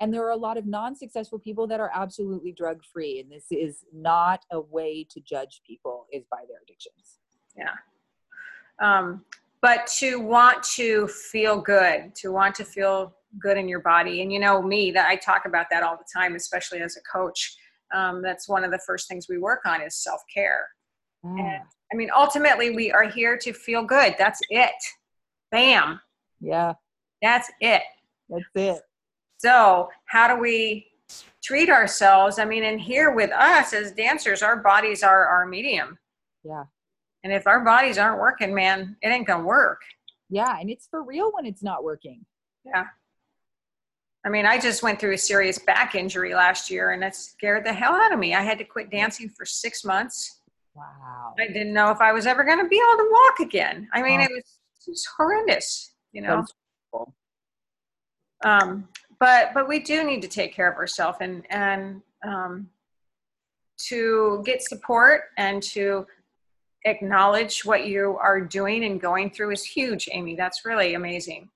[0.00, 3.20] And there are a lot of non successful people that are absolutely drug free.
[3.20, 7.20] And this is not a way to judge people, is by their addictions.
[7.56, 7.74] Yeah.
[8.82, 9.24] Um,
[9.62, 14.32] but to want to feel good to want to feel good in your body and
[14.32, 17.56] you know me that i talk about that all the time especially as a coach
[17.94, 20.66] um, that's one of the first things we work on is self-care
[21.24, 21.58] Ah,
[21.92, 24.74] i mean ultimately we are here to feel good that's it
[25.50, 26.00] bam
[26.40, 26.74] yeah,
[27.22, 27.82] that's it
[28.28, 28.80] that's it.
[29.38, 30.86] so how do we
[31.42, 35.98] treat ourselves i mean and here with us as dancers our bodies are our medium
[36.44, 36.64] Yeah.
[37.24, 39.80] and if our bodies aren't working man it ain't gonna work
[40.28, 40.58] Yeah.
[40.60, 42.26] And it's for real when it's not working.
[42.64, 42.86] Yeah.
[44.26, 47.64] I mean, I just went through a serious back injury last year and it scared
[47.64, 48.34] the hell out of me.
[48.34, 50.40] I had to quit dancing for six months.
[50.74, 51.34] Wow.
[51.38, 53.88] I didn't know if I was ever going to be able to walk again.
[53.94, 54.24] I mean, Oh.
[54.24, 56.44] it was just horrendous, you know.
[58.44, 58.88] Um,
[59.20, 62.68] but but we do need to take care of ourselves and and um,
[63.88, 66.04] to get support and to
[66.84, 70.34] acknowledge what you are doing and going through is huge, Amy.
[70.34, 71.48] That's really amazing.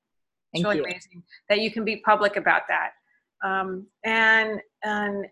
[0.52, 0.84] It's Thank really you.
[0.84, 2.90] amazing that you can be public about that
[3.44, 5.26] um, and and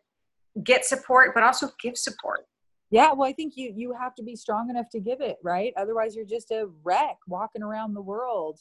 [0.65, 2.47] get support, but also give support.
[2.91, 5.73] Yeah, well, I think you you have to be strong enough to give it, right?
[5.77, 8.61] Otherwise, you're just a wreck walking around the world.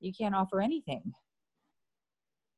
[0.00, 1.12] You can't offer anything.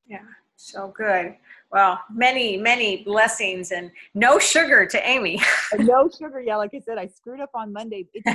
[0.07, 0.25] Yeah.
[0.63, 1.37] So good.
[1.73, 5.41] Well, many, many blessings and no sugar to Amy.
[5.79, 6.43] no sugar.
[6.43, 8.07] Yeah, like I said, I screwed up on Monday.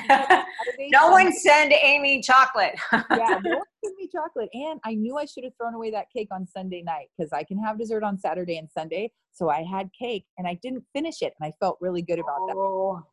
[0.90, 2.74] no one send Amy chocolate.
[2.94, 4.50] yeah, no one send me chocolate.
[4.54, 7.44] And I knew I should have thrown away that cake on Sunday night because I
[7.44, 9.12] can have dessert on Saturday and Sunday.
[9.32, 11.36] So I had cake and I didn't finish it.
[11.40, 12.96] And I felt really good about oh.
[12.96, 13.04] that.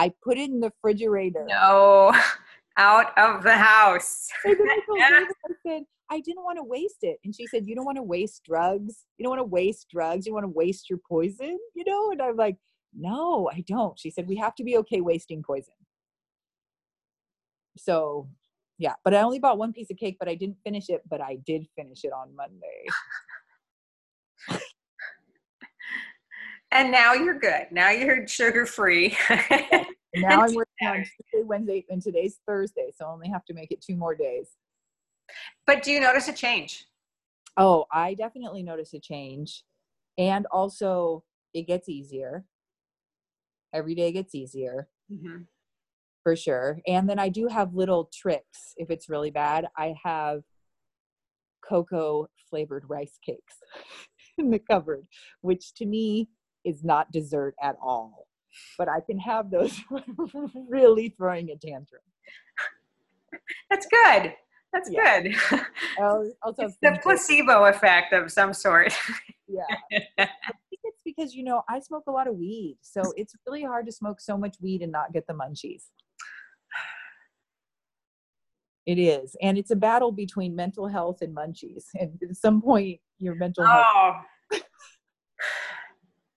[0.00, 1.44] I put it in the refrigerator.
[1.46, 2.14] No,
[2.76, 4.28] out of the house.
[4.44, 4.54] I
[5.66, 7.18] said, I didn't want to waste it.
[7.24, 9.04] And she said, You don't want to waste drugs.
[9.16, 10.26] You don't want to waste drugs.
[10.26, 12.10] You want to waste your poison, you know?
[12.10, 12.56] And I'm like,
[12.94, 13.98] No, I don't.
[13.98, 15.74] She said, We have to be okay wasting poison.
[17.78, 18.28] So,
[18.78, 21.20] yeah, but I only bought one piece of cake, but I didn't finish it, but
[21.20, 22.86] I did finish it on Monday.
[26.72, 27.66] And now you're good.
[27.70, 29.16] Now you're sugar free.
[30.14, 33.70] now I'm working on Tuesday, Wednesday, and today's Thursday, so I only have to make
[33.70, 34.50] it two more days.
[35.66, 36.86] But do you notice a change?
[37.56, 39.64] Oh, I definitely notice a change.
[40.18, 42.44] And also, it gets easier.
[43.72, 44.88] Every day gets easier.
[45.12, 45.42] Mm-hmm.
[46.22, 46.80] For sure.
[46.86, 48.74] And then I do have little tricks.
[48.76, 50.42] If it's really bad, I have
[51.66, 53.54] cocoa flavored rice cakes
[54.38, 55.06] in the cupboard,
[55.40, 56.28] which to me
[56.64, 58.26] is not dessert at all.
[58.76, 59.80] But I can have those
[60.68, 62.02] really throwing a tantrum.
[63.70, 64.34] That's good.
[64.72, 65.20] That's yeah.
[65.20, 65.34] good.
[66.42, 68.92] also, it's the placebo effect of some sort.
[69.48, 69.64] yeah.
[69.90, 70.28] I
[70.68, 72.78] think it's because, you know, I smoke a lot of weed.
[72.80, 75.84] So it's really hard to smoke so much weed and not get the munchies.
[78.86, 79.36] It is.
[79.42, 81.84] And it's a battle between mental health and munchies.
[81.94, 83.86] And at some point, your mental health.
[83.88, 84.12] Oh.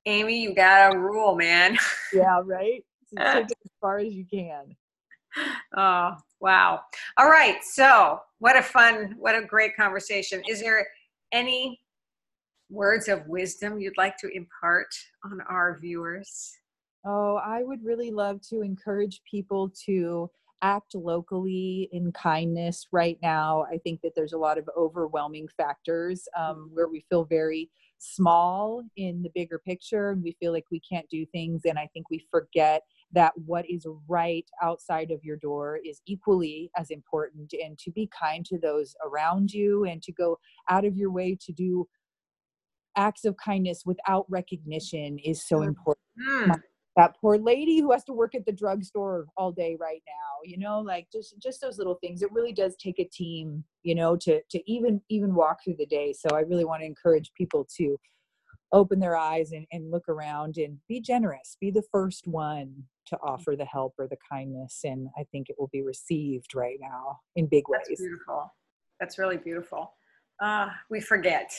[0.05, 1.77] Amy, you got a rule, man.
[2.13, 2.83] Yeah, right?
[3.15, 4.75] Take it as far as you can.
[5.75, 6.81] Oh, wow.
[7.17, 7.63] All right.
[7.63, 10.41] So, what a fun, what a great conversation.
[10.47, 10.85] Is there
[11.31, 11.79] any
[12.69, 14.87] words of wisdom you'd like to impart
[15.23, 16.51] on our viewers?
[17.05, 20.29] Oh, I would really love to encourage people to
[20.61, 23.65] act locally in kindness right now.
[23.69, 27.69] I think that there's a lot of overwhelming factors um, where we feel very
[28.03, 31.61] small in the bigger picture and we feel like we can't do things.
[31.65, 32.83] And I think we forget
[33.13, 38.09] that what is right outside of your door is equally as important and to be
[38.19, 40.37] kind to those around you and to go
[40.69, 41.87] out of your way to do
[42.95, 46.61] acts of kindness without recognition is so important mm.
[46.95, 50.57] That poor lady who has to work at the drugstore all day right now you
[50.57, 52.21] know like just just those little things.
[52.21, 55.85] It really does take a team you know to to even even walk through the
[55.85, 56.13] day.
[56.13, 57.97] So i really want to encourage people to
[58.71, 61.57] open their eyes and, and look around and be generous.
[61.61, 62.73] Be the first one
[63.05, 66.77] to offer the help or the kindness and i think it will be received right
[66.79, 67.81] now in big ways.
[67.89, 68.53] that's beautiful.
[68.99, 69.91] That's really beautiful.
[70.41, 71.51] Uh, we forget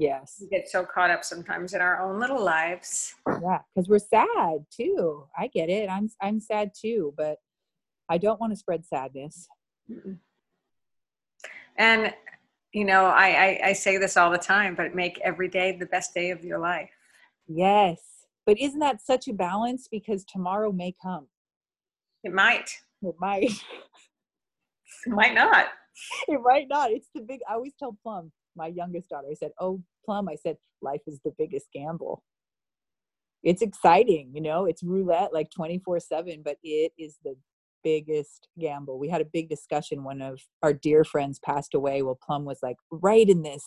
[0.00, 3.98] yes we get so caught up sometimes in our own little lives yeah because we're
[3.98, 7.38] sad too i get it i'm i'm sad too but
[8.08, 9.48] i don't want to spread sadness
[9.90, 10.18] Mm-mm.
[11.76, 12.14] and
[12.72, 15.86] you know I, I i say this all the time but make every day the
[15.86, 16.90] best day of your life
[17.46, 18.18] yes
[18.48, 19.88] but isn't that such a balance?
[19.90, 21.26] Because tomorrow may come.
[22.24, 22.70] It might.
[23.02, 23.42] It might.
[25.04, 25.66] it might not.
[26.28, 26.92] It might not.
[26.92, 30.34] It's the big, I always tell Plum, my youngest daughter, I said, Oh, Plum, I
[30.34, 32.22] said, life is the biggest gamble.
[33.42, 37.36] It's exciting, you know, it's roulette like 24 7, but it is the
[37.84, 38.98] biggest gamble.
[38.98, 40.04] We had a big discussion.
[40.04, 42.02] One of our dear friends passed away.
[42.02, 43.64] Well, Plum was like right in this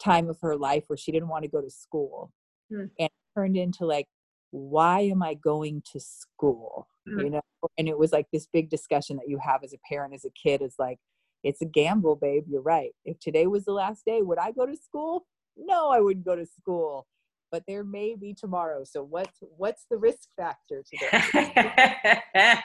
[0.00, 2.32] time of her life where she didn't want to go to school.
[2.70, 2.86] Hmm.
[2.98, 4.06] And turned into like
[4.50, 7.20] why am i going to school mm-hmm.
[7.20, 7.40] you know
[7.76, 10.30] and it was like this big discussion that you have as a parent as a
[10.30, 10.98] kid is like
[11.42, 14.66] it's a gamble babe you're right if today was the last day would i go
[14.66, 15.26] to school
[15.56, 17.06] no i wouldn't go to school
[17.50, 22.22] but there may be tomorrow so what's what's the risk factor today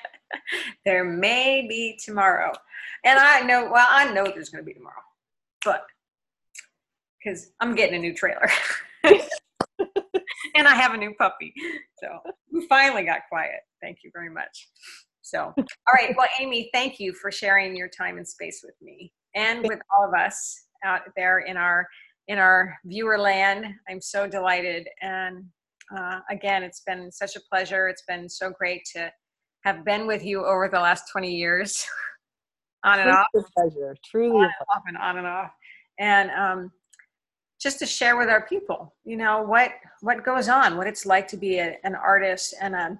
[0.85, 2.51] there may be tomorrow
[3.05, 4.95] and i know well i know there's going to be tomorrow
[5.63, 5.85] but
[7.23, 8.49] because i'm getting a new trailer
[10.55, 11.53] and I have a new puppy.
[11.99, 12.07] So
[12.51, 13.61] we finally got quiet.
[13.81, 14.69] Thank you very much.
[15.23, 16.13] So, all right.
[16.17, 20.05] Well, Amy, thank you for sharing your time and space with me and with all
[20.05, 21.87] of us out there in our
[22.27, 23.65] in our viewer land.
[23.89, 25.45] I'm so delighted, and
[25.95, 27.87] uh, again, it's been such a pleasure.
[27.87, 29.11] It's been so great to
[29.63, 31.85] have been with you over the last 20 years,
[32.83, 33.27] on and off.
[33.55, 35.51] pleasure, truly, on and off and on and off.
[35.99, 36.71] And um,
[37.61, 39.71] just to share with our people, you know, what
[40.01, 42.99] what goes on, what it's like to be a, an artist and a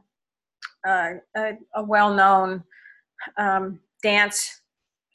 [0.86, 2.64] a, a, a well-known
[3.38, 4.62] um, dance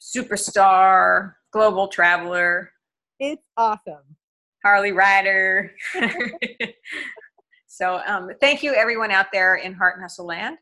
[0.01, 2.71] superstar, global traveler.
[3.19, 4.15] It's awesome.
[4.63, 5.71] Harley Ryder.
[7.67, 10.57] so um, thank you everyone out there in Heart and Hustle Land.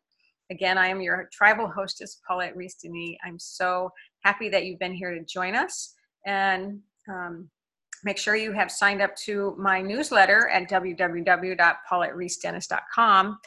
[0.50, 3.18] Again, I am your tribal hostess, Paulette Rees-Denis.
[3.26, 3.92] I'm so
[4.24, 5.94] happy that you've been here to join us.
[6.26, 6.80] And
[7.10, 7.50] um,
[8.04, 13.40] make sure you have signed up to my newsletter at www.paulettereesdenis.com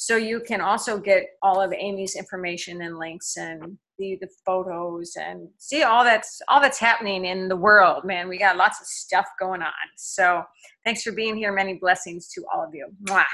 [0.00, 5.16] so you can also get all of Amy's information and links and the, the photos
[5.16, 8.04] and see all that's all that's happening in the world.
[8.04, 9.72] Man, we got lots of stuff going on.
[9.96, 10.44] So
[10.84, 11.52] thanks for being here.
[11.52, 12.86] Many blessings to all of you.
[13.08, 13.24] Mwah.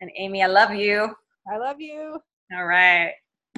[0.00, 1.14] And Amy, I love you.
[1.52, 2.18] I love you.
[2.52, 3.12] All right.